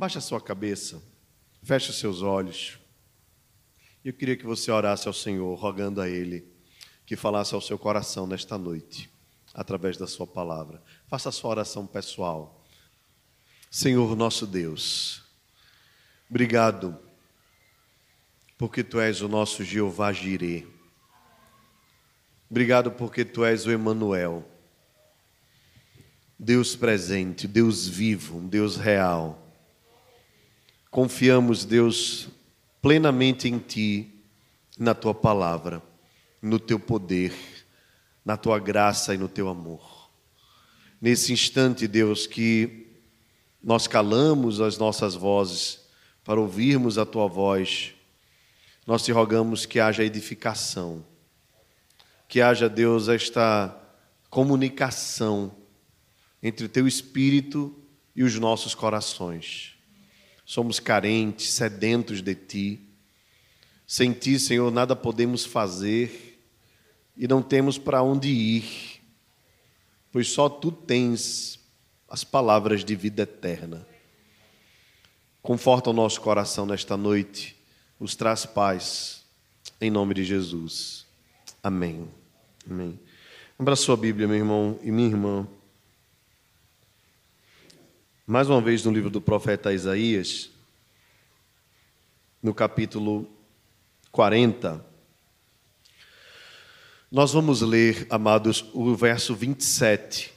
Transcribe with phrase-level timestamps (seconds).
[0.00, 1.02] Baixe a sua cabeça,
[1.62, 2.78] feche os seus olhos.
[4.02, 6.50] Eu queria que você orasse ao Senhor, rogando a Ele
[7.04, 9.10] que falasse ao seu coração nesta noite,
[9.52, 10.82] através da Sua palavra.
[11.06, 12.64] Faça a sua oração pessoal.
[13.70, 15.22] Senhor nosso Deus,
[16.30, 16.98] obrigado,
[18.56, 20.66] porque Tu és o nosso Jeová Jireh.
[22.48, 24.50] Obrigado porque Tu és o Emanuel,
[26.38, 29.49] Deus presente, Deus vivo, Deus real.
[30.90, 32.28] Confiamos, Deus,
[32.82, 34.12] plenamente em Ti,
[34.76, 35.80] na Tua palavra,
[36.42, 37.32] no Teu poder,
[38.24, 40.10] na Tua graça e no Teu amor.
[41.00, 42.88] Nesse instante, Deus, que
[43.62, 45.78] nós calamos as nossas vozes
[46.24, 47.94] para ouvirmos a Tua voz,
[48.84, 51.04] nós te rogamos que haja edificação,
[52.26, 53.80] que haja, Deus, esta
[54.28, 55.54] comunicação
[56.42, 57.72] entre o Teu Espírito
[58.16, 59.78] e os nossos corações
[60.50, 62.80] somos carentes, sedentos de Ti.
[63.86, 66.42] Sem Ti, Senhor, nada podemos fazer
[67.16, 69.00] e não temos para onde ir,
[70.10, 71.60] pois só Tu tens
[72.08, 73.86] as palavras de vida eterna.
[75.40, 77.56] Conforta o nosso coração nesta noite,
[78.00, 79.22] os traz paz,
[79.80, 81.06] em nome de Jesus.
[81.62, 82.08] Amém.
[82.68, 82.98] Amém.
[83.56, 85.46] Abra sua Bíblia, meu irmão e minha irmã.
[88.30, 90.50] Mais uma vez no livro do profeta Isaías,
[92.40, 93.28] no capítulo
[94.12, 94.86] 40.
[97.10, 100.32] Nós vamos ler, amados, o verso 27.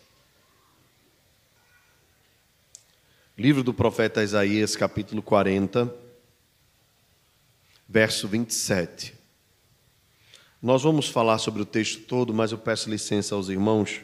[3.38, 5.94] Livro do profeta Isaías, capítulo 40,
[7.88, 9.14] verso 27.
[10.60, 14.02] Nós vamos falar sobre o texto todo, mas eu peço licença aos irmãos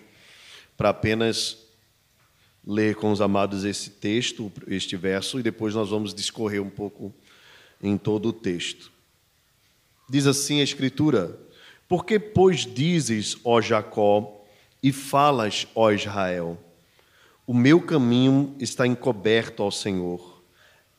[0.78, 1.69] para apenas
[2.70, 7.12] ler com os amados esse texto, este verso, e depois nós vamos discorrer um pouco
[7.82, 8.92] em todo o texto.
[10.08, 11.36] Diz assim a Escritura:
[11.88, 14.46] Por que, pois, dizes, ó Jacó,
[14.84, 16.64] e falas, ó Israel?
[17.48, 20.44] O meu caminho está encoberto ao Senhor,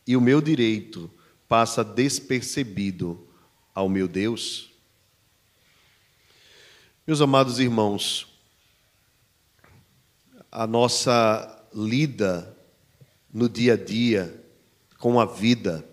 [0.04, 1.08] e o meu direito
[1.48, 3.28] passa despercebido
[3.72, 4.72] ao meu Deus?
[7.06, 8.26] Meus amados irmãos,
[10.50, 12.56] a nossa lida
[13.32, 14.42] no dia a dia
[14.98, 15.84] com a vida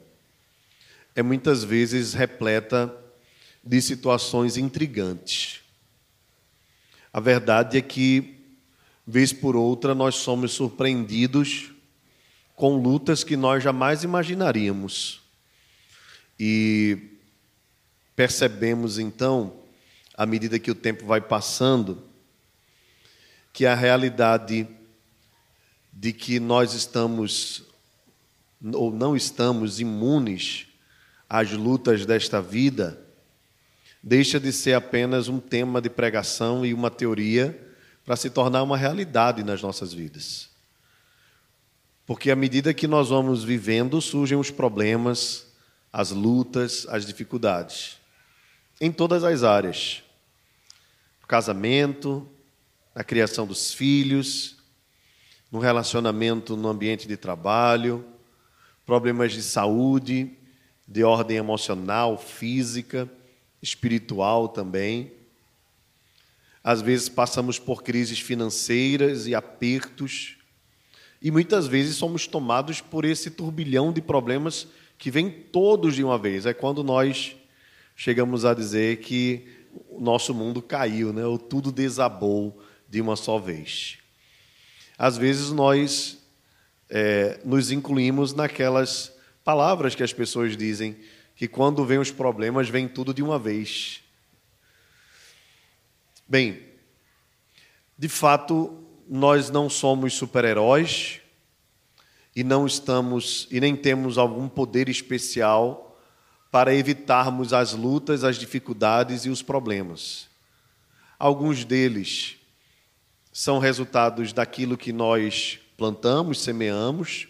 [1.15, 2.95] é muitas vezes repleta
[3.63, 5.61] de situações intrigantes.
[7.11, 8.35] A verdade é que,
[9.05, 11.71] vez por outra, nós somos surpreendidos
[12.55, 15.21] com lutas que nós jamais imaginaríamos.
[16.39, 17.17] E
[18.15, 19.59] percebemos então,
[20.13, 22.03] à medida que o tempo vai passando,
[23.51, 24.67] que a realidade
[26.00, 27.63] de que nós estamos
[28.74, 30.68] ou não estamos imunes
[31.28, 33.00] às lutas desta vida
[34.02, 37.59] deixa de ser apenas um tema de pregação e uma teoria
[38.06, 40.50] para se tornar uma realidade nas nossas vidas.
[42.06, 45.47] Porque à medida que nós vamos vivendo, surgem os problemas,
[45.91, 47.97] as lutas, as dificuldades,
[48.80, 50.03] em todas as áreas:
[51.22, 52.25] no casamento,
[52.96, 54.56] na criação dos filhos,
[55.52, 58.06] no relacionamento no ambiente de trabalho,
[58.85, 60.31] problemas de saúde,
[60.88, 63.09] de ordem emocional, física,
[63.62, 65.12] espiritual também.
[66.63, 70.38] Às vezes passamos por crises financeiras e apertos,
[71.22, 76.18] e muitas vezes somos tomados por esse turbilhão de problemas que vêm todos de uma
[76.18, 76.46] vez.
[76.46, 77.36] É quando nós
[77.96, 79.47] chegamos a dizer que
[79.90, 81.25] o nosso mundo caiu, né?
[81.25, 83.97] ou tudo desabou de uma só vez
[84.97, 86.18] às vezes nós
[86.90, 89.13] é, nos incluímos naquelas
[89.44, 90.97] palavras que as pessoas dizem,
[91.35, 94.02] que quando vem os problemas, vem tudo de uma vez.
[96.28, 96.63] Bem,
[97.97, 101.22] de fato, nós não somos super-heróis
[102.36, 105.98] e não estamos e nem temos algum poder especial
[106.51, 110.27] para evitarmos as lutas, as dificuldades e os problemas.
[111.19, 112.37] Alguns deles
[113.38, 117.28] são resultados daquilo que nós plantamos, semeamos,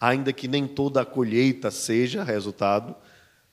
[0.00, 2.94] ainda que nem toda a colheita seja resultado,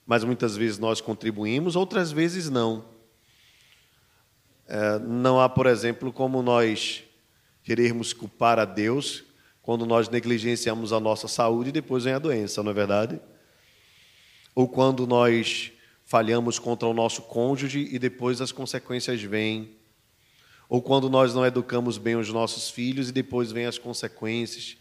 [0.05, 2.85] mas muitas vezes nós contribuímos, outras vezes não.
[4.67, 7.03] É, não há, por exemplo, como nós
[7.63, 9.23] querermos culpar a Deus
[9.63, 13.19] quando nós negligenciamos a nossa saúde e depois vem a doença, não é verdade?
[14.53, 15.71] Ou quando nós
[16.05, 19.80] falhamos contra o nosso cônjuge e depois as consequências vêm
[20.71, 24.77] ou quando nós não educamos bem os nossos filhos e depois vêm as consequências.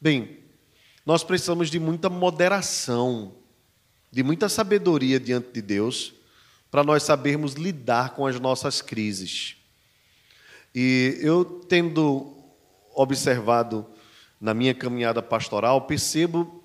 [0.00, 0.38] Bem,
[1.04, 3.34] nós precisamos de muita moderação,
[4.10, 6.14] de muita sabedoria diante de Deus,
[6.70, 9.56] para nós sabermos lidar com as nossas crises.
[10.74, 12.34] E eu, tendo
[12.94, 13.84] observado
[14.40, 16.64] na minha caminhada pastoral, percebo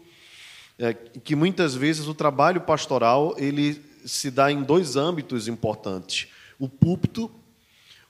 [0.80, 6.70] é, que muitas vezes o trabalho pastoral ele se dá em dois âmbitos importantes: o
[6.70, 7.30] púlpito,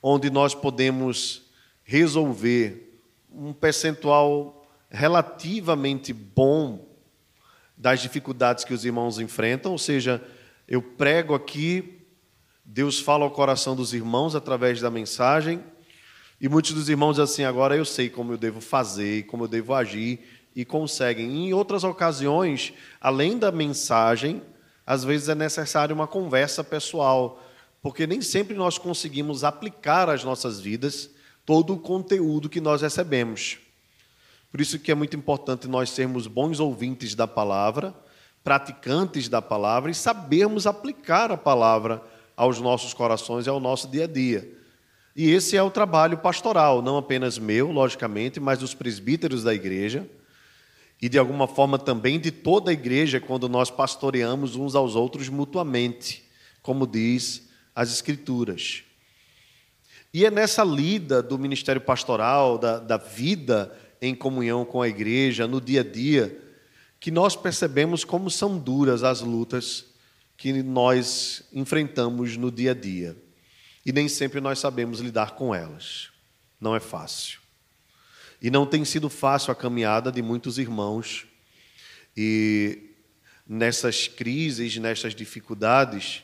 [0.02, 1.44] onde nós podemos
[1.84, 3.02] resolver
[3.32, 6.88] um percentual relativamente bom
[7.78, 10.24] das dificuldades que os irmãos enfrentam, ou seja,
[10.68, 12.00] eu prego aqui,
[12.64, 15.64] Deus fala ao coração dos irmãos através da mensagem,
[16.40, 19.74] e muitos dos irmãos assim: agora eu sei como eu devo fazer, como eu devo
[19.74, 20.20] agir,
[20.56, 21.48] e conseguem.
[21.48, 24.42] Em outras ocasiões, além da mensagem,
[24.86, 27.42] às vezes é necessário uma conversa pessoal,
[27.82, 31.10] porque nem sempre nós conseguimos aplicar às nossas vidas
[31.46, 33.58] todo o conteúdo que nós recebemos.
[34.52, 37.96] Por isso que é muito importante nós sermos bons ouvintes da palavra,
[38.44, 42.04] praticantes da palavra e sabermos aplicar a palavra
[42.36, 44.58] aos nossos corações e ao nosso dia a dia.
[45.16, 50.08] E esse é o trabalho pastoral, não apenas meu, logicamente, mas dos presbíteros da igreja
[51.02, 55.30] e de alguma forma também de toda a igreja quando nós pastoreamos uns aos outros
[55.30, 56.24] mutuamente,
[56.62, 58.84] como diz as Escrituras.
[60.14, 65.48] E é nessa lida do ministério pastoral, da, da vida em comunhão com a igreja,
[65.48, 66.38] no dia a dia,
[67.00, 69.86] que nós percebemos como são duras as lutas
[70.36, 73.16] que nós enfrentamos no dia a dia.
[73.86, 76.10] E nem sempre nós sabemos lidar com elas.
[76.60, 77.40] Não é fácil.
[78.42, 81.28] E não tem sido fácil a caminhada de muitos irmãos.
[82.18, 82.90] E
[83.48, 86.24] nessas crises, nessas dificuldades,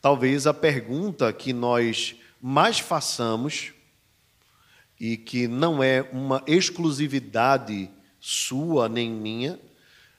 [0.00, 3.72] talvez a pergunta que nós mais façamos
[4.98, 7.90] e que não é uma exclusividade
[8.20, 9.58] sua nem minha,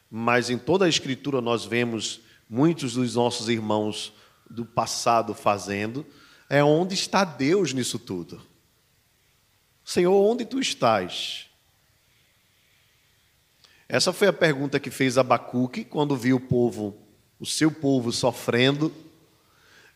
[0.10, 4.14] mas em toda a Escritura nós vemos muitos dos nossos irmãos
[4.50, 6.06] do passado fazendo,
[6.50, 8.42] é onde está Deus nisso tudo.
[9.84, 11.48] Senhor, onde tu estás?
[13.88, 16.98] Essa foi a pergunta que fez Abacuque quando viu o povo,
[17.40, 18.94] o seu povo sofrendo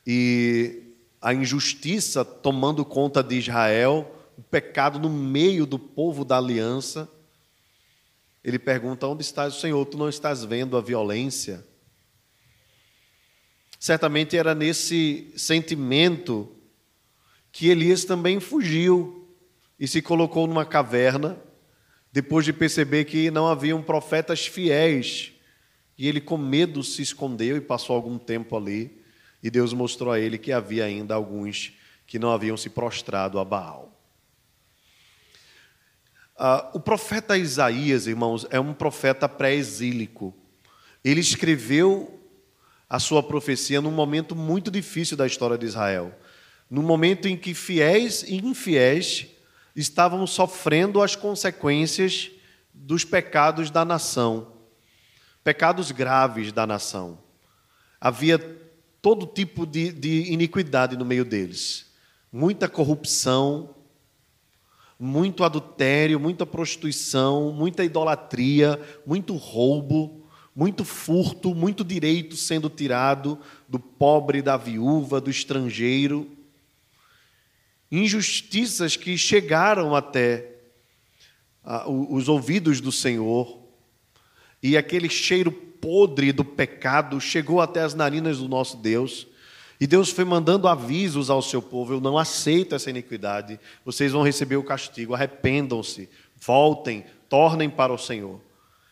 [0.05, 7.09] e a injustiça tomando conta de Israel o pecado no meio do povo da aliança.
[8.43, 9.85] Ele pergunta: Onde estás, Senhor?
[9.85, 11.65] Tu não estás vendo a violência?
[13.79, 16.55] Certamente era nesse sentimento
[17.51, 19.35] que Elias também fugiu
[19.79, 21.37] e se colocou numa caverna,
[22.11, 25.33] depois de perceber que não haviam profetas fiéis.
[25.97, 29.02] E ele, com medo, se escondeu e passou algum tempo ali.
[29.43, 31.73] E Deus mostrou a ele que havia ainda alguns
[32.07, 33.91] que não haviam se prostrado a Baal.
[36.37, 40.33] Ah, o profeta Isaías, irmãos, é um profeta pré-exílico.
[41.03, 42.21] Ele escreveu
[42.89, 46.17] a sua profecia num momento muito difícil da história de Israel.
[46.69, 49.27] No momento em que fiéis e infiéis
[49.75, 52.31] estavam sofrendo as consequências
[52.73, 54.53] dos pecados da nação,
[55.43, 57.19] pecados graves da nação.
[57.99, 58.62] Havia
[59.03, 61.87] todo tipo de, de iniquidade no meio deles,
[62.31, 63.75] muita corrupção,
[64.97, 73.77] muito adultério, muita prostituição, muita idolatria, muito roubo, muito furto, muito direito sendo tirado do
[73.77, 76.31] pobre, da viúva, do estrangeiro.
[77.91, 80.49] Injustiças que chegaram até
[81.61, 83.61] ah, os ouvidos do Senhor,
[84.61, 89.27] e aquele cheiro podre do pecado chegou até as narinas do nosso Deus.
[89.81, 94.23] E Deus foi mandando avisos ao seu povo: eu não aceito essa iniquidade, vocês vão
[94.23, 96.07] receber o castigo, arrependam-se,
[96.39, 98.39] voltem, tornem para o Senhor.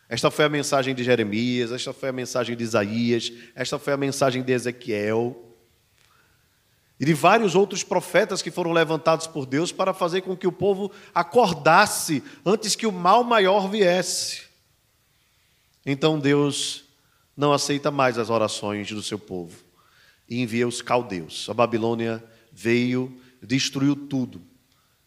[0.06, 3.96] Esta foi a mensagem de Jeremias, esta foi a mensagem de Isaías, esta foi a
[3.96, 5.48] mensagem de Ezequiel.
[7.00, 10.52] E de vários outros profetas que foram levantados por Deus para fazer com que o
[10.52, 14.51] povo acordasse antes que o mal maior viesse.
[15.84, 16.84] Então Deus
[17.36, 19.56] não aceita mais as orações do seu povo
[20.28, 21.48] e envia os caldeus.
[21.48, 22.22] A Babilônia
[22.52, 24.40] veio, destruiu tudo.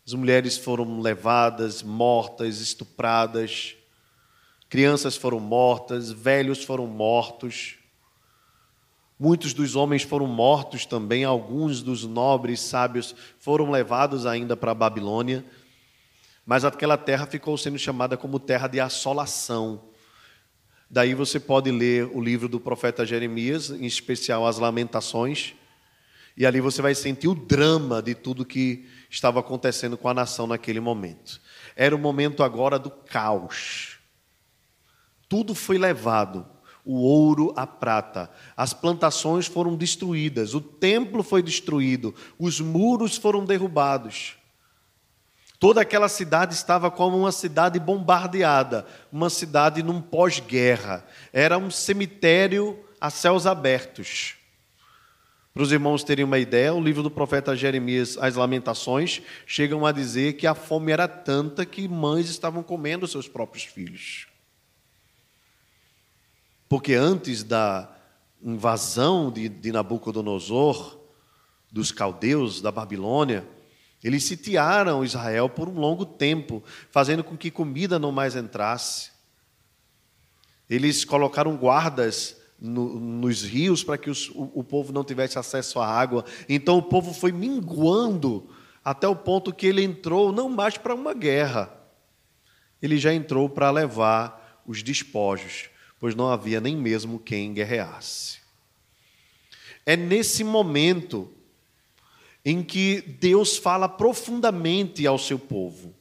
[0.06, 3.76] As mulheres foram levadas, mortas, estupradas,
[4.70, 7.76] crianças foram mortas, velhos foram mortos.
[9.18, 14.76] Muitos dos homens foram mortos também, alguns dos nobres sábios foram levados ainda para a
[14.76, 15.46] Babilônia,
[16.46, 19.82] mas aquela terra ficou sendo chamada como terra de assolação
[20.90, 25.54] Daí você pode ler o livro do profeta Jeremias, em especial as Lamentações,
[26.38, 30.46] e ali você vai sentir o drama de tudo que estava acontecendo com a nação
[30.46, 31.42] naquele momento.
[31.76, 34.00] Era o momento agora do caos.
[35.28, 36.46] Tudo foi levado
[36.86, 38.30] o ouro, a prata.
[38.56, 44.38] As plantações foram destruídas, o templo foi destruído, os muros foram derrubados.
[45.60, 51.06] Toda aquela cidade estava como uma cidade bombardeada, uma cidade num pós-guerra.
[51.32, 54.36] Era um cemitério a céus abertos.
[55.54, 59.94] Para os irmãos terem uma ideia, o livro do profeta Jeremias, As Lamentações, chegam a
[59.94, 64.28] dizer que a fome era tanta que mães estavam comendo seus próprios filhos.
[66.68, 67.90] Porque antes da
[68.44, 71.00] invasão de, de Nabucodonosor,
[71.72, 73.48] dos caldeus da Babilônia,
[74.08, 79.12] eles sitiaram Israel por um longo tempo, fazendo com que comida não mais entrasse.
[80.70, 85.80] Eles colocaram guardas no, nos rios para que os, o, o povo não tivesse acesso
[85.80, 86.24] à água.
[86.48, 88.50] Então o povo foi minguando
[88.84, 91.76] até o ponto que ele entrou não mais para uma guerra,
[92.82, 95.70] ele já entrou para levar os despojos
[96.00, 98.38] pois não havia nem mesmo quem guerreasse.
[99.86, 101.32] É nesse momento
[102.46, 105.96] em que Deus fala profundamente ao seu povo.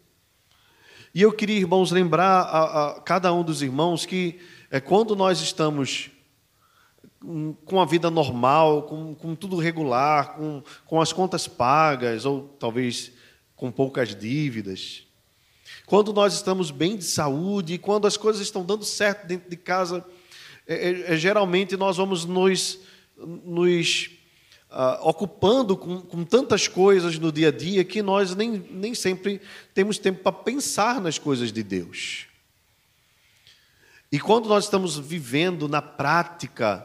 [1.15, 4.39] E eu queria, irmãos, lembrar a, a cada um dos irmãos que
[4.71, 6.11] é, quando nós estamos
[7.65, 13.13] com a vida normal, com, com tudo regular, com, com as contas pagas, ou talvez
[13.57, 15.07] com poucas dívidas,
[15.87, 20.05] quando nós estamos bem de saúde, quando as coisas estão dando certo dentro de casa,
[20.67, 22.81] é, é, é geralmente nós vamos nos,
[23.17, 24.11] nos
[24.75, 29.41] uh, ocupando com, com, tantas coisas no dia a dia que nós nem, nem sempre
[29.73, 32.27] temos tempo para pensar nas coisas de Deus.
[34.11, 36.85] E quando nós estamos vivendo na prática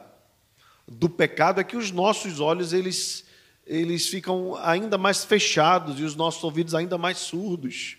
[0.87, 3.25] do pecado, é que os nossos olhos eles,
[3.65, 7.97] eles ficam ainda mais fechados e os nossos ouvidos ainda mais surdos.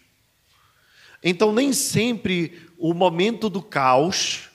[1.23, 4.49] Então, nem sempre o momento do caos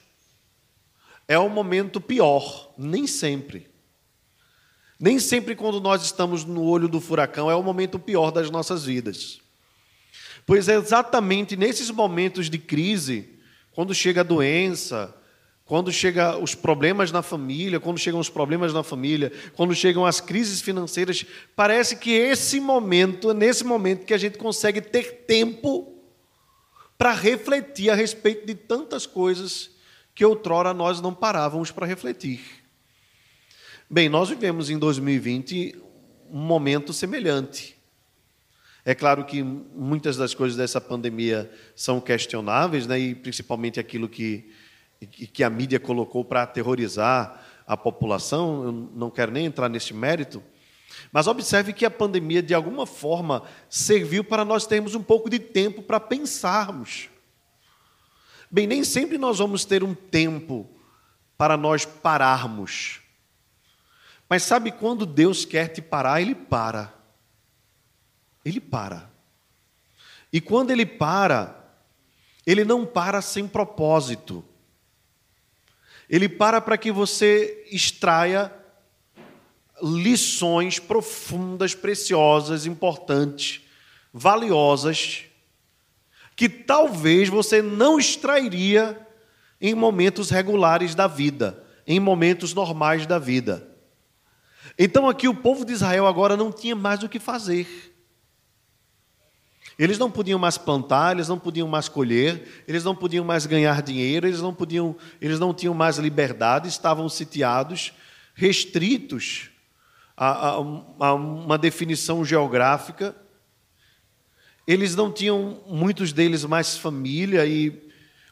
[1.27, 3.75] é o momento pior, nem sempre.
[4.99, 8.85] Nem sempre, quando nós estamos no olho do furacão, é o momento pior das nossas
[8.85, 9.39] vidas.
[10.45, 13.29] Pois é exatamente nesses momentos de crise,
[13.71, 15.13] quando chega a doença,
[15.65, 20.21] quando chegam os problemas na família, quando chegam os problemas na família, quando chegam as
[20.21, 21.25] crises financeiras,
[21.55, 25.91] parece que esse momento, é nesse momento que a gente consegue ter tempo
[26.97, 29.71] para refletir a respeito de tantas coisas
[30.13, 32.64] que outrora nós não parávamos para refletir.
[33.87, 35.75] Bem, nós vivemos em 2020
[36.31, 37.77] um momento semelhante.
[38.83, 44.51] É claro que muitas das coisas dessa pandemia são questionáveis, né, e principalmente aquilo que,
[45.31, 50.41] que a mídia colocou para aterrorizar a população, eu não quero nem entrar nesse mérito,
[51.11, 55.37] mas observe que a pandemia, de alguma forma, serviu para nós termos um pouco de
[55.37, 57.07] tempo para pensarmos.
[58.49, 60.67] Bem, nem sempre nós vamos ter um tempo
[61.37, 63.04] para nós pararmos.
[64.29, 66.94] Mas sabe quando Deus quer te parar, Ele para.
[68.44, 69.10] Ele para.
[70.32, 71.63] E quando Ele para,
[72.46, 74.44] Ele não para sem propósito.
[76.10, 78.51] Ele para para que você extraia
[79.82, 83.62] lições profundas, preciosas, importantes,
[84.13, 85.24] valiosas,
[86.36, 89.08] que talvez você não extrairia
[89.60, 93.75] em momentos regulares da vida, em momentos normais da vida.
[94.77, 97.94] Então aqui o povo de Israel agora não tinha mais o que fazer.
[99.77, 103.82] Eles não podiam mais plantar, eles não podiam mais colher, eles não podiam mais ganhar
[103.82, 107.94] dinheiro, eles não podiam, eles não tinham mais liberdade, estavam sitiados,
[108.34, 109.50] restritos
[110.15, 110.53] a, a,
[111.00, 113.15] a uma definição geográfica.
[114.65, 117.86] Eles não tinham, muitos deles, mais família e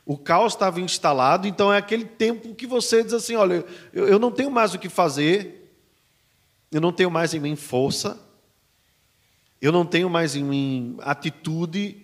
[0.05, 1.45] o caos estava instalado.
[1.45, 4.79] Então é aquele tempo que você diz assim: olha, eu, eu não tenho mais o
[4.79, 5.62] que fazer,
[6.73, 8.19] eu não tenho mais em mim força,
[9.61, 12.03] eu não tenho mais em mim atitude,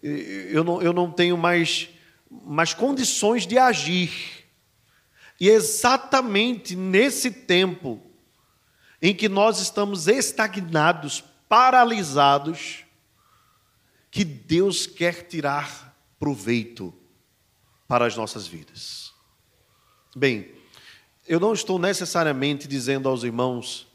[0.00, 1.88] eu não, eu não tenho mais,
[2.30, 4.46] mais condições de agir.
[5.40, 8.00] E é exatamente nesse tempo
[9.02, 12.84] em que nós estamos estagnados, paralisados,
[14.10, 16.94] que Deus quer tirar proveito
[17.88, 19.12] para as nossas vidas.
[20.14, 20.54] Bem,
[21.26, 23.92] eu não estou necessariamente dizendo aos irmãos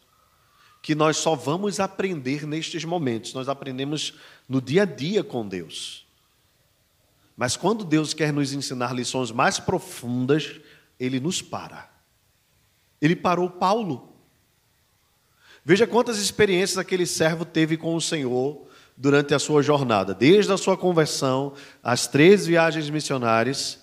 [0.81, 4.13] que nós só vamos aprender nestes momentos, nós aprendemos
[4.47, 6.05] no dia a dia com Deus.
[7.35, 10.59] Mas quando Deus quer nos ensinar lições mais profundas,
[10.99, 11.89] Ele nos para.
[13.01, 14.13] Ele parou Paulo.
[15.63, 18.67] Veja quantas experiências aquele servo teve com o Senhor
[18.97, 23.79] durante a sua jornada, desde a sua conversão, as três viagens missionárias.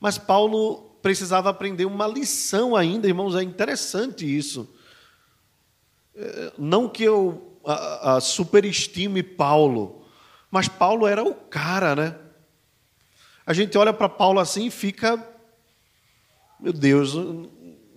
[0.00, 4.68] Mas Paulo precisava aprender uma lição ainda, irmãos, é interessante isso.
[6.58, 10.04] Não que eu a, a superestime Paulo,
[10.50, 12.16] mas Paulo era o cara, né?
[13.46, 15.24] A gente olha para Paulo assim e fica,
[16.60, 17.14] meu Deus,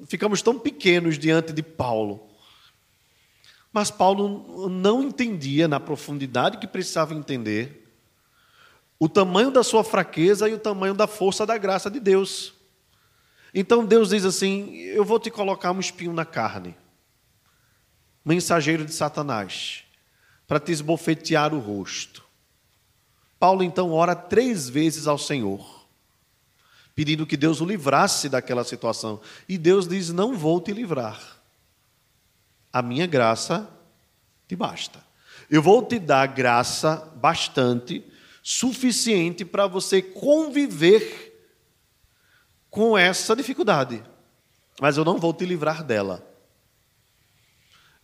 [0.07, 2.27] ficamos tão pequenos diante de Paulo.
[3.72, 7.86] Mas Paulo não entendia na profundidade que precisava entender
[8.98, 12.53] o tamanho da sua fraqueza e o tamanho da força da graça de Deus.
[13.53, 16.75] Então Deus diz assim: Eu vou te colocar um espinho na carne,
[18.25, 19.84] mensageiro de Satanás,
[20.48, 22.25] para te esbofetear o rosto.
[23.39, 25.86] Paulo então ora três vezes ao Senhor,
[26.96, 29.22] pedindo que Deus o livrasse daquela situação.
[29.48, 31.39] E Deus diz: Não vou te livrar.
[32.74, 33.70] A minha graça
[34.48, 35.03] te basta.
[35.50, 38.03] Eu vou te dar graça bastante
[38.41, 41.34] suficiente para você conviver
[42.70, 44.03] com essa dificuldade.
[44.82, 46.35] Mas eu não vou te livrar dela.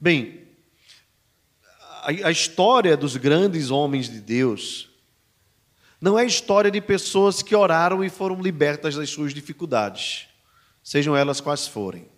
[0.02, 0.48] Bem,
[2.02, 4.90] a, história dos grandes homens de Deus
[6.02, 10.28] não é a história de pessoas que oraram e foram libertas das suas dificuldades,
[10.84, 12.10] sejam elas quais forem.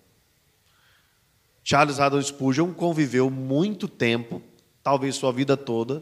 [1.62, 4.42] Charles Haddon Spurgeon conviveu muito tempo,
[4.82, 6.02] talvez sua vida toda,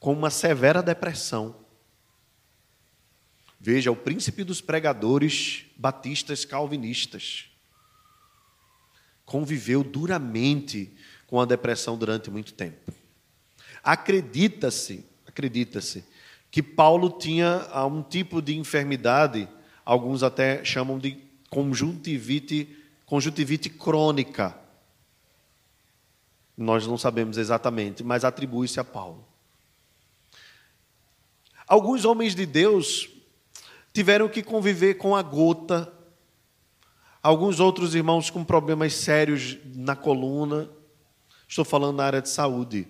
[0.00, 1.54] com uma severa depressão.
[3.60, 7.54] Veja, o príncipe dos pregadores batistas calvinistas
[9.24, 10.92] conviveu duramente
[11.26, 12.92] com a depressão durante muito tempo.
[13.82, 16.04] Acredita-se, acredita-se
[16.50, 19.48] que Paulo tinha um tipo de enfermidade,
[19.84, 21.18] alguns até chamam de
[21.50, 24.56] conjuntivite, conjuntivite crônica.
[26.56, 29.26] Nós não sabemos exatamente, mas atribui-se a Paulo.
[31.66, 33.08] Alguns homens de Deus
[33.92, 35.92] tiveram que conviver com a gota,
[37.22, 40.70] alguns outros irmãos com problemas sérios na coluna,
[41.48, 42.86] estou falando na área de saúde.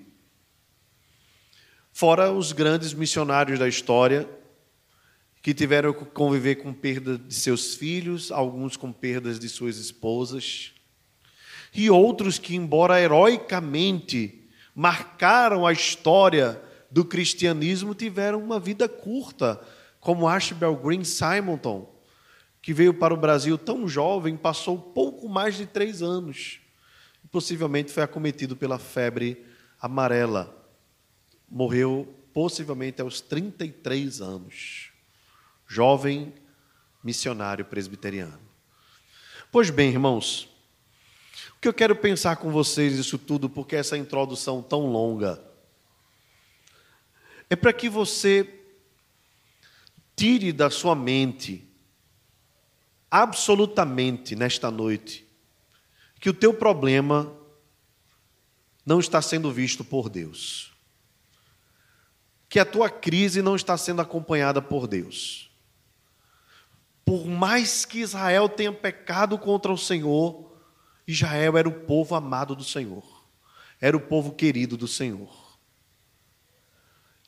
[1.93, 4.29] Fora os grandes missionários da história,
[5.41, 10.73] que tiveram que conviver com perda de seus filhos, alguns com perdas de suas esposas,
[11.75, 19.61] e outros que, embora heroicamente marcaram a história do cristianismo tiveram uma vida curta,
[20.01, 21.93] como Ashbel Green Simonton,
[22.63, 26.61] que veio para o Brasil tão jovem, passou pouco mais de três anos.
[27.35, 29.45] Possivelmente foi acometido pela febre
[29.81, 30.57] amarela.
[31.51, 34.93] Morreu possivelmente aos 33 anos.
[35.67, 36.33] Jovem
[37.03, 38.39] missionário presbiteriano.
[39.51, 40.49] Pois bem, irmãos,
[41.57, 45.43] o que eu quero pensar com vocês isso tudo, porque essa introdução tão longa
[47.51, 48.49] é para que você
[50.15, 51.69] tire da sua mente,
[53.11, 55.24] absolutamente nesta noite,
[56.25, 57.31] que o teu problema
[58.87, 60.73] não está sendo visto por Deus.
[62.49, 65.51] Que a tua crise não está sendo acompanhada por Deus.
[67.05, 70.51] Por mais que Israel tenha pecado contra o Senhor,
[71.07, 73.05] Israel era o povo amado do Senhor,
[73.79, 75.59] era o povo querido do Senhor.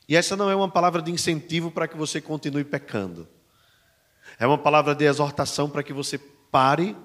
[0.08, 3.28] E essa não é uma palavra de incentivo para que você continue pecando.
[4.38, 6.96] É uma palavra de exortação para que você pare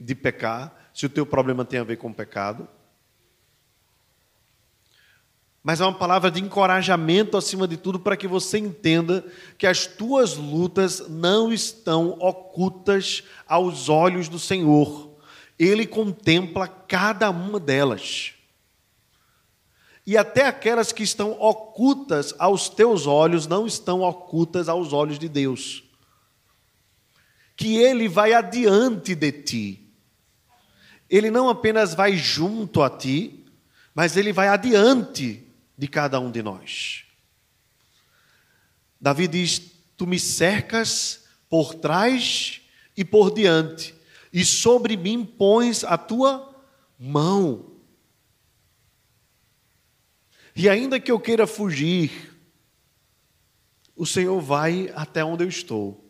[0.00, 2.66] de pecar, se o teu problema tem a ver com pecado.
[5.62, 9.24] Mas é uma palavra de encorajamento acima de tudo para que você entenda
[9.58, 15.10] que as tuas lutas não estão ocultas aos olhos do Senhor.
[15.58, 18.34] Ele contempla cada uma delas
[20.10, 25.28] e até aquelas que estão ocultas aos teus olhos não estão ocultas aos olhos de
[25.28, 25.84] Deus.
[27.56, 29.79] Que Ele vai adiante de ti.
[31.10, 33.44] Ele não apenas vai junto a ti,
[33.92, 35.44] mas Ele vai adiante
[35.76, 37.04] de cada um de nós.
[39.00, 39.60] Davi diz:
[39.96, 42.60] Tu me cercas por trás
[42.96, 43.92] e por diante,
[44.32, 46.54] e sobre mim pões a tua
[46.96, 47.72] mão.
[50.54, 52.38] E ainda que eu queira fugir,
[53.96, 56.04] o Senhor vai até onde eu estou.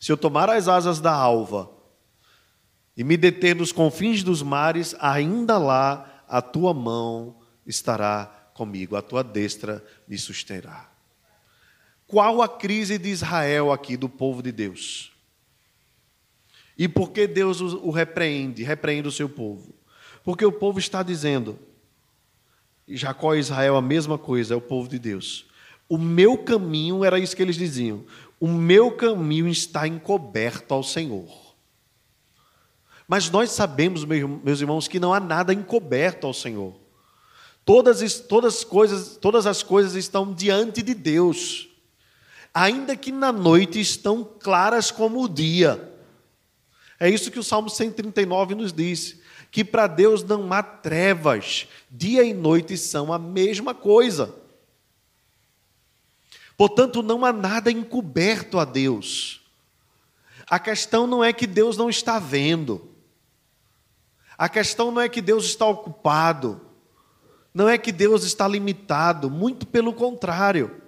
[0.00, 1.73] Se eu tomar as asas da alva
[2.96, 9.02] e me deter nos confins dos mares, ainda lá a tua mão estará comigo, a
[9.02, 10.90] tua destra me susterá.
[12.06, 15.12] Qual a crise de Israel aqui, do povo de Deus?
[16.76, 19.74] E por que Deus o repreende, repreende o seu povo?
[20.22, 21.58] Porque o povo está dizendo:
[22.86, 25.46] Jacó e Israel a mesma coisa, é o povo de Deus.
[25.88, 28.04] O meu caminho era isso que eles diziam.
[28.40, 31.43] o meu caminho está encoberto ao Senhor.
[33.06, 36.74] Mas nós sabemos, meus irmãos, que não há nada encoberto ao Senhor.
[37.64, 41.68] Todas, todas, coisas, todas as coisas estão diante de Deus,
[42.52, 45.92] ainda que na noite estão claras como o dia.
[47.00, 49.18] É isso que o Salmo 139 nos diz,
[49.50, 54.34] que para Deus não há trevas, dia e noite são a mesma coisa.
[56.56, 59.40] Portanto, não há nada encoberto a Deus.
[60.46, 62.93] A questão não é que Deus não está vendo.
[64.36, 66.60] A questão não é que Deus está ocupado.
[67.54, 70.82] Não é que Deus está limitado, muito pelo contrário.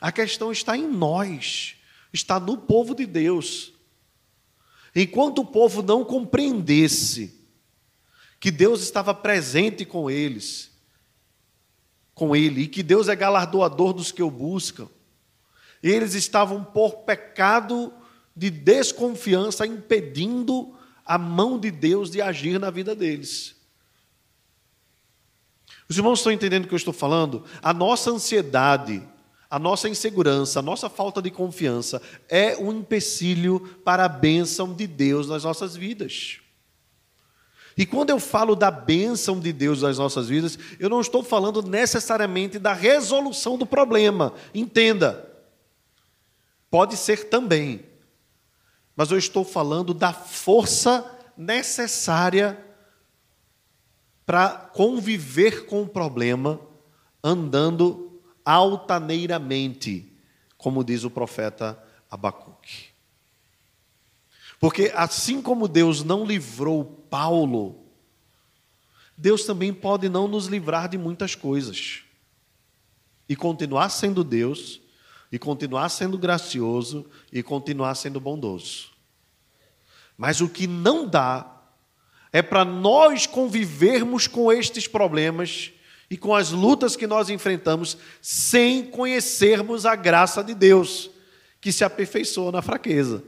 [0.00, 1.74] A questão está em nós,
[2.12, 3.72] está no povo de Deus.
[4.94, 7.34] Enquanto o povo não compreendesse
[8.38, 10.70] que Deus estava presente com eles,
[12.14, 14.88] com ele, e que Deus é galardoador dos que o buscam,
[15.82, 17.92] eles estavam por pecado
[18.36, 20.77] de desconfiança impedindo
[21.08, 23.56] a mão de Deus de agir na vida deles.
[25.88, 27.44] Os irmãos estão entendendo o que eu estou falando?
[27.62, 29.02] A nossa ansiedade,
[29.50, 34.86] a nossa insegurança, a nossa falta de confiança é um empecilho para a bênção de
[34.86, 36.40] Deus nas nossas vidas.
[37.74, 41.62] E quando eu falo da bênção de Deus nas nossas vidas, eu não estou falando
[41.62, 44.34] necessariamente da resolução do problema.
[44.52, 45.26] Entenda.
[46.70, 47.86] Pode ser também.
[48.98, 52.58] Mas eu estou falando da força necessária
[54.26, 56.60] para conviver com o problema
[57.22, 60.12] andando altaneiramente,
[60.56, 61.80] como diz o profeta
[62.10, 62.86] Abacuque.
[64.58, 67.86] Porque assim como Deus não livrou Paulo,
[69.16, 72.02] Deus também pode não nos livrar de muitas coisas.
[73.28, 74.80] E continuar sendo Deus,
[75.30, 78.90] e continuar sendo gracioso, e continuar sendo bondoso.
[80.16, 81.62] Mas o que não dá
[82.32, 85.72] é para nós convivermos com estes problemas
[86.10, 91.10] e com as lutas que nós enfrentamos sem conhecermos a graça de Deus,
[91.60, 93.22] que se aperfeiçoa na fraqueza.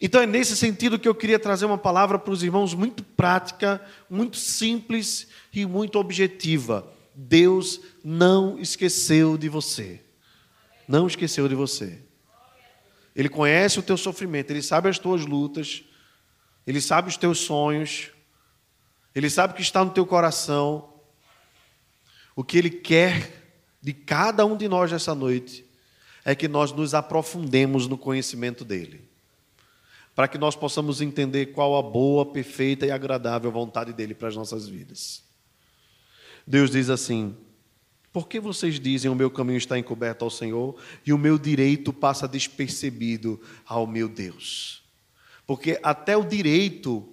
[0.00, 3.80] Então é nesse sentido que eu queria trazer uma palavra para os irmãos muito prática,
[4.10, 6.95] muito simples e muito objetiva.
[7.16, 10.02] Deus não esqueceu de você.
[10.86, 11.98] Não esqueceu de você.
[13.14, 15.82] Ele conhece o teu sofrimento, ele sabe as tuas lutas,
[16.66, 18.10] ele sabe os teus sonhos,
[19.14, 20.92] Ele sabe o que está no teu coração.
[22.34, 23.44] O que Ele quer
[23.80, 25.64] de cada um de nós nessa noite
[26.24, 29.08] é que nós nos aprofundemos no conhecimento dEle,
[30.14, 34.34] para que nós possamos entender qual a boa, perfeita e agradável vontade dEle para as
[34.34, 35.22] nossas vidas.
[36.46, 37.36] Deus diz assim:
[38.12, 41.92] Por que vocês dizem o meu caminho está encoberto ao Senhor e o meu direito
[41.92, 44.86] passa despercebido ao meu Deus?
[45.46, 47.08] porque até o direito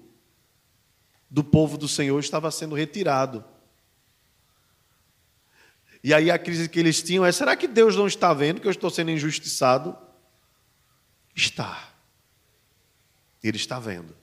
[1.30, 3.46] do povo do Senhor estava sendo retirado.
[6.04, 8.68] E aí a crise que eles tinham é: será que Deus não está vendo que
[8.68, 9.96] eu estou sendo injustiçado?
[11.36, 11.92] Está.
[13.44, 14.16] Ele está vendo.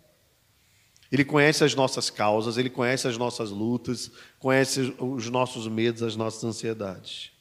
[1.11, 6.15] Ele conhece as nossas causas, ele conhece as nossas lutas, conhece os nossos medos, as
[6.15, 7.33] nossas ansiedades.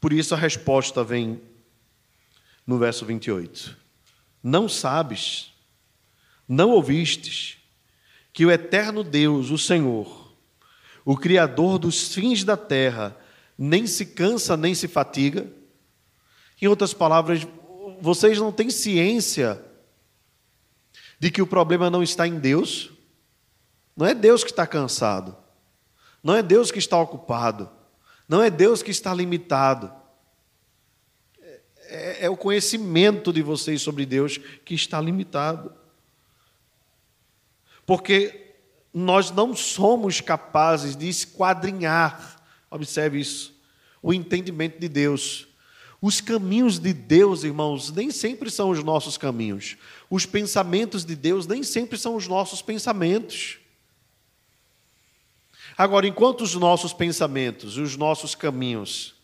[0.00, 1.40] Por isso a resposta vem
[2.64, 3.76] no verso 28.
[4.42, 5.52] Não sabes,
[6.48, 7.58] não ouvistes,
[8.32, 10.32] que o eterno Deus, o Senhor,
[11.04, 13.16] o Criador dos fins da terra,
[13.58, 15.50] nem se cansa nem se fatiga?
[16.60, 17.46] Em outras palavras,
[18.00, 19.65] vocês não têm ciência
[21.18, 22.90] de que o problema não está em Deus?
[23.96, 25.36] Não é Deus que está cansado,
[26.22, 27.70] não é Deus que está ocupado,
[28.28, 29.90] não é Deus que está limitado
[31.88, 35.72] é, é o conhecimento de vocês sobre Deus que está limitado.
[37.84, 38.54] Porque
[38.92, 43.54] nós não somos capazes de esquadrinhar, observe isso,
[44.02, 45.48] o entendimento de Deus.
[46.06, 49.76] Os caminhos de Deus, irmãos, nem sempre são os nossos caminhos.
[50.08, 53.58] Os pensamentos de Deus nem sempre são os nossos pensamentos.
[55.76, 59.16] Agora, enquanto os nossos pensamentos, os nossos caminhos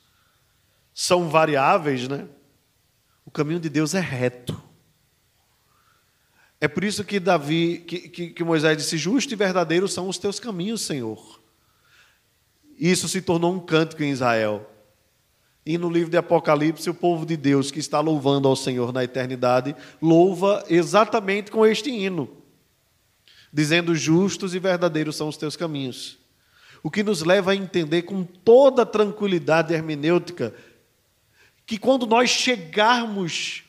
[0.93, 2.27] são variáveis, né?
[3.25, 4.61] O caminho de Deus é reto.
[6.61, 10.19] É por isso que Davi, que, que, que Moisés disse: Justo e verdadeiro são os
[10.19, 11.41] teus caminhos, Senhor.
[12.77, 14.72] Isso se tornou um cântico em Israel.
[15.65, 19.05] E no livro de Apocalipse, o povo de Deus que está louvando ao Senhor na
[19.05, 22.29] eternidade, louva exatamente com este hino,
[23.53, 26.19] dizendo: Justos e verdadeiros são os teus caminhos.
[26.83, 30.53] o que nos leva a entender com toda tranquilidade hermenêutica
[31.65, 33.65] que quando nós chegarmos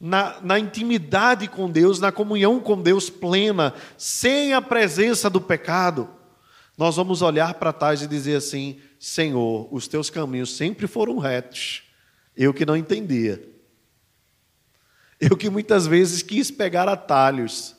[0.00, 6.08] na, na, intimidade com Deus, na comunhão com Deus plena, sem a presença do pecado,
[6.76, 11.82] nós vamos olhar para trás e dizer assim: Senhor, os teus caminhos sempre foram retos,
[12.36, 13.42] eu que não entendia.
[15.18, 17.74] Eu que muitas vezes quis pegar atalhos.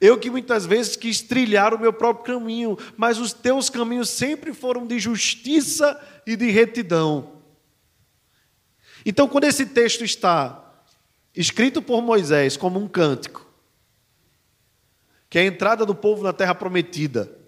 [0.00, 4.54] Eu que muitas vezes quis trilhar o meu próprio caminho, mas os teus caminhos sempre
[4.54, 7.42] foram de justiça e de retidão.
[9.04, 10.72] Então, quando esse texto está
[11.34, 13.46] escrito por Moisés como um cântico,
[15.28, 17.43] que é a entrada do povo na terra prometida,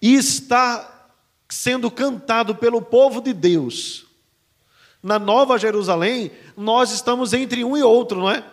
[0.00, 1.08] e está
[1.48, 4.06] sendo cantado pelo povo de Deus,
[5.02, 8.44] na Nova Jerusalém, nós estamos entre um e outro, não é?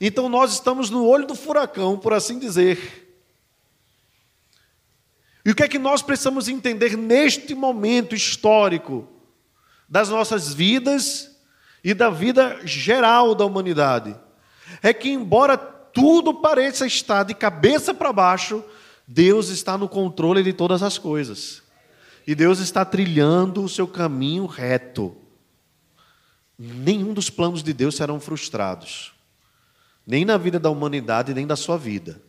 [0.00, 3.08] Então nós estamos no olho do furacão, por assim dizer.
[5.44, 9.08] E o que é que nós precisamos entender neste momento histórico
[9.88, 11.36] das nossas vidas
[11.82, 14.14] e da vida geral da humanidade
[14.82, 18.62] é que, embora tudo pareça estar de cabeça para baixo,
[19.12, 21.64] Deus está no controle de todas as coisas.
[22.24, 25.16] E Deus está trilhando o seu caminho reto.
[26.56, 29.12] Nenhum dos planos de Deus serão frustrados,
[30.06, 32.22] nem na vida da humanidade, nem da sua vida.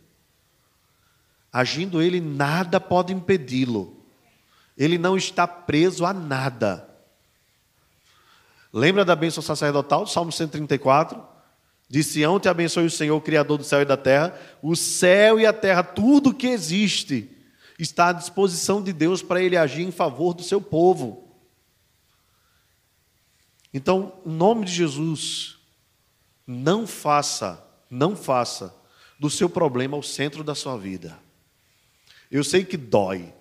[1.52, 3.96] Agindo Ele, nada pode impedi-lo.
[4.76, 6.88] Ele não está preso a nada.
[8.72, 11.31] Lembra da bênção sacerdotal, Salmo 134?
[11.92, 14.34] De Sião te abençoe o Senhor, Criador do céu e da terra.
[14.62, 17.30] O céu e a terra, tudo que existe,
[17.78, 21.28] está à disposição de Deus para ele agir em favor do seu povo.
[23.74, 25.58] Então, em nome de Jesus,
[26.46, 28.74] não faça, não faça
[29.18, 31.18] do seu problema o centro da sua vida.
[32.30, 33.34] Eu sei que dói,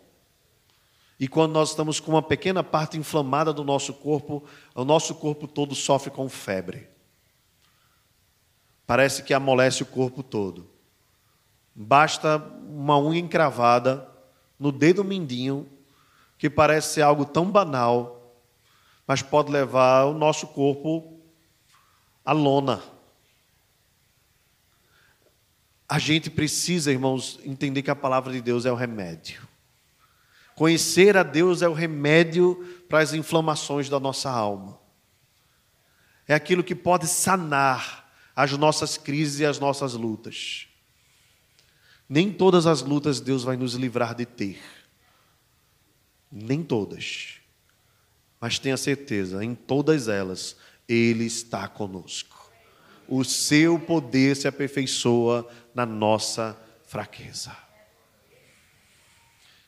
[1.18, 4.44] e quando nós estamos com uma pequena parte inflamada do nosso corpo,
[4.76, 6.91] o nosso corpo todo sofre com febre.
[8.92, 10.70] Parece que amolece o corpo todo.
[11.74, 12.36] Basta
[12.68, 14.06] uma unha encravada
[14.60, 15.66] no dedo mindinho,
[16.38, 18.36] que parece ser algo tão banal,
[19.08, 21.18] mas pode levar o nosso corpo
[22.26, 22.84] à lona.
[25.88, 29.48] A gente precisa, irmãos, entender que a palavra de Deus é o remédio.
[30.54, 34.78] Conhecer a Deus é o remédio para as inflamações da nossa alma.
[36.28, 38.01] É aquilo que pode sanar
[38.36, 40.68] as nossas crises e as nossas lutas.
[42.08, 44.62] Nem todas as lutas Deus vai nos livrar de ter.
[46.32, 47.36] Nem todas.
[48.40, 52.52] Mas tenha certeza, em todas elas, Ele está conosco.
[53.08, 57.56] O seu poder se aperfeiçoa na nossa fraqueza.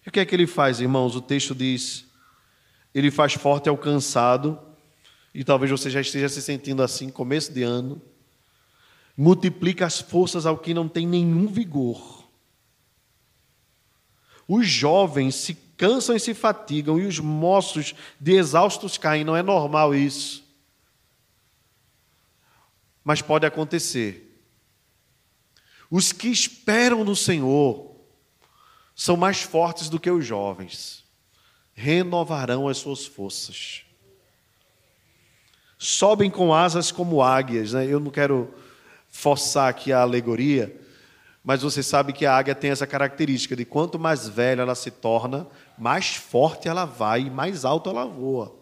[0.06, 1.15] E o que é que ele faz, irmãos?
[1.15, 2.06] O texto diz:
[2.93, 4.60] ele faz forte ao cansado,
[5.34, 8.02] e talvez você já esteja se sentindo assim, começo de ano.
[9.15, 12.23] Multiplica as forças ao que não tem nenhum vigor.
[14.47, 19.23] Os jovens se cansam e se fatigam, e os moços de exaustos caem.
[19.23, 20.43] Não é normal isso.
[23.04, 24.30] Mas pode acontecer.
[25.89, 27.93] Os que esperam no Senhor,
[28.95, 31.04] são mais fortes do que os jovens,
[31.73, 33.84] renovarão as suas forças.
[35.78, 37.86] Sobem com asas como águias, né?
[37.86, 38.54] Eu não quero
[39.13, 40.76] forçar aqui a alegoria,
[41.43, 44.89] mas você sabe que a águia tem essa característica de quanto mais velha ela se
[44.89, 45.47] torna,
[45.78, 48.56] mais forte ela vai e mais alto ela voa.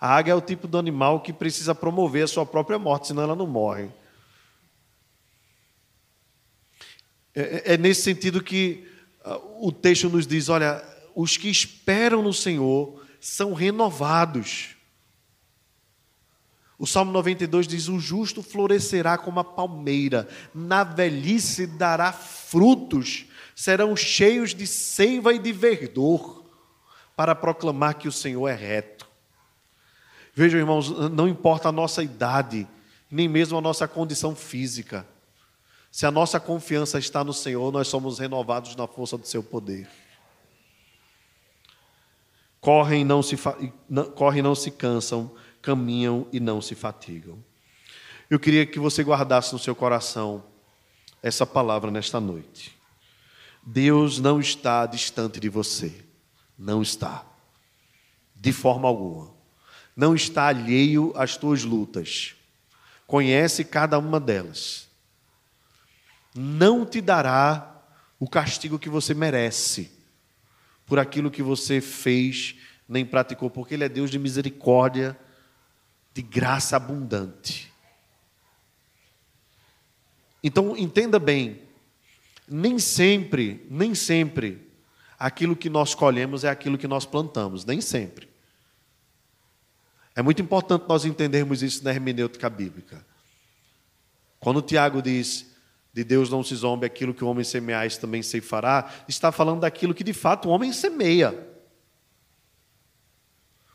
[0.00, 3.22] A águia é o tipo de animal que precisa promover a sua própria morte, senão
[3.22, 3.88] ela não morre.
[7.34, 8.90] É, é, é nesse sentido que
[9.24, 14.77] uh, o texto nos diz: olha, os que esperam no Senhor são renovados.
[16.78, 23.96] O Salmo 92 diz: O justo florescerá como a palmeira, na velhice dará frutos, serão
[23.96, 26.44] cheios de seiva e de verdor,
[27.16, 29.08] para proclamar que o Senhor é reto.
[30.32, 32.68] Vejam, irmãos, não importa a nossa idade,
[33.10, 35.04] nem mesmo a nossa condição física.
[35.90, 39.88] Se a nossa confiança está no Senhor, nós somos renovados na força do seu poder.
[42.60, 43.36] Correm e não se,
[44.14, 47.42] correm não se cansam, caminham e não se fatigam.
[48.30, 50.44] Eu queria que você guardasse no seu coração
[51.22, 52.76] essa palavra nesta noite.
[53.62, 56.04] Deus não está distante de você.
[56.58, 57.24] Não está.
[58.34, 59.32] De forma alguma.
[59.96, 62.34] Não está alheio às tuas lutas.
[63.06, 64.88] Conhece cada uma delas
[66.38, 67.82] não te dará
[68.18, 69.90] o castigo que você merece
[70.86, 72.54] por aquilo que você fez
[72.88, 75.18] nem praticou, porque Ele é Deus de misericórdia,
[76.18, 77.72] de graça abundante.
[80.42, 81.62] Então, entenda bem,
[82.48, 84.68] nem sempre, nem sempre,
[85.16, 88.28] aquilo que nós colhemos é aquilo que nós plantamos, nem sempre.
[90.12, 93.06] É muito importante nós entendermos isso na hermenêutica bíblica.
[94.40, 95.54] Quando Tiago diz,
[95.92, 99.30] de Deus não se zombe, aquilo que o homem semear, isso também se fará, está
[99.30, 101.48] falando daquilo que de fato o homem semeia.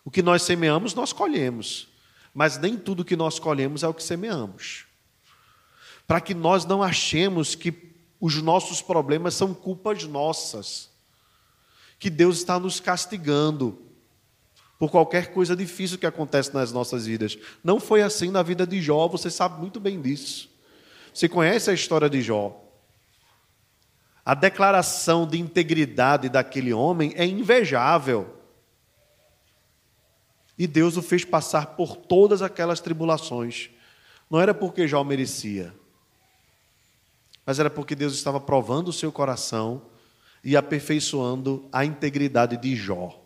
[0.03, 1.92] O que nós semeamos, nós colhemos.
[2.34, 4.86] Mas nem tudo que nós colhemos é o que semeamos.
[6.08, 10.89] Para que nós não achemos que os nossos problemas são culpas nossas,
[12.00, 13.80] que Deus está nos castigando
[14.80, 17.38] por qualquer coisa difícil que acontece nas nossas vidas.
[17.63, 20.50] Não foi assim na vida de Jó, você sabe muito bem disso.
[21.13, 22.60] Você conhece a história de Jó?
[24.26, 28.42] A declaração de integridade daquele homem é invejável.
[30.58, 33.70] E Deus o fez passar por todas aquelas tribulações.
[34.30, 35.74] Não era porque Jó merecia,
[37.46, 39.82] mas era porque Deus estava provando o seu coração
[40.44, 43.20] e aperfeiçoando a integridade de Jó.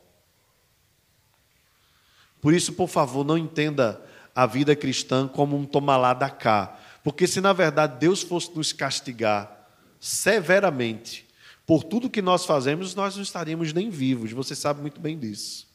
[2.41, 4.01] Por isso, por favor, não entenda
[4.35, 6.77] a vida cristã como um toma lá da cá.
[7.03, 9.67] Porque se na verdade Deus fosse nos castigar
[9.99, 11.25] severamente
[11.65, 14.31] por tudo que nós fazemos, nós não estaríamos nem vivos.
[14.31, 15.67] Você sabe muito bem disso.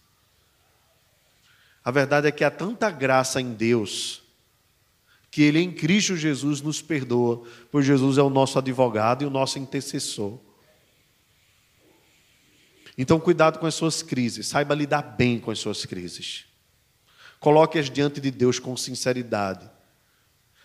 [1.85, 4.23] A verdade é que há tanta graça em Deus
[5.33, 9.31] que Ele em Cristo Jesus nos perdoa, pois Jesus é o nosso advogado e o
[9.31, 10.39] nosso intercessor.
[12.99, 16.45] Então, cuidado com as suas crises, saiba lidar bem com as suas crises.
[17.41, 19.71] Coloque-as diante de Deus com sinceridade.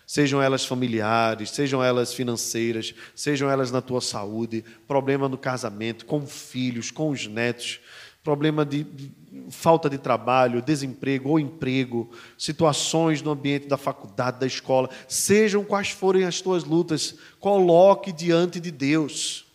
[0.06, 6.26] Sejam elas familiares, sejam elas financeiras, sejam elas na tua saúde, problema no casamento, com
[6.26, 7.80] filhos, com os netos,
[8.22, 9.12] problema de, de
[9.50, 15.90] falta de trabalho, desemprego ou emprego, situações no ambiente da faculdade, da escola, sejam quais
[15.90, 19.46] forem as tuas lutas, coloque diante de Deus.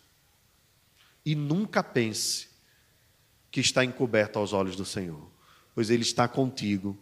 [1.24, 2.48] E nunca pense
[3.50, 5.30] que está encoberto aos olhos do Senhor,
[5.74, 6.98] pois Ele está contigo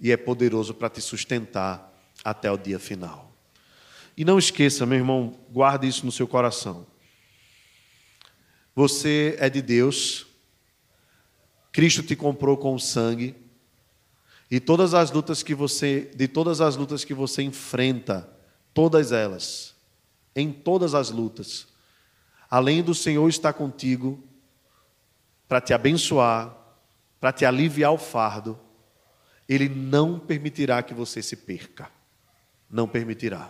[0.00, 1.92] e é poderoso para te sustentar
[2.24, 3.32] até o dia final.
[4.16, 6.86] E não esqueça, meu irmão, guarde isso no seu coração.
[8.74, 10.27] Você é de Deus,
[11.78, 13.36] Cristo te comprou com sangue.
[14.50, 18.28] E todas as lutas que você, de todas as lutas que você enfrenta,
[18.74, 19.76] todas elas,
[20.34, 21.68] em todas as lutas,
[22.50, 24.20] além do Senhor estar contigo
[25.46, 26.52] para te abençoar,
[27.20, 28.58] para te aliviar o fardo,
[29.48, 31.88] ele não permitirá que você se perca.
[32.68, 33.48] Não permitirá.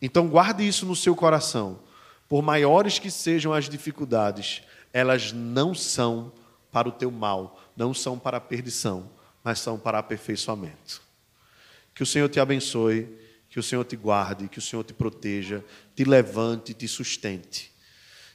[0.00, 1.80] Então guarde isso no seu coração.
[2.26, 6.32] Por maiores que sejam as dificuldades, elas não são
[6.70, 9.10] para o teu mal, não são para a perdição,
[9.42, 11.02] mas são para aperfeiçoamento.
[11.94, 13.08] Que o Senhor te abençoe,
[13.48, 17.72] que o Senhor te guarde, que o Senhor te proteja, te levante, te sustente.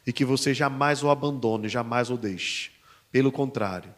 [0.05, 2.71] E que você jamais o abandone, jamais o deixe.
[3.11, 3.93] Pelo contrário,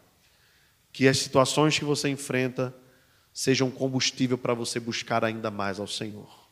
[0.92, 2.74] que as situações que você enfrenta
[3.32, 6.48] sejam combustível para você buscar ainda mais ao Senhor.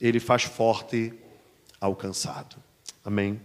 [0.00, 1.12] Ele faz forte
[1.80, 2.56] ao cansado.
[3.04, 3.40] Amém.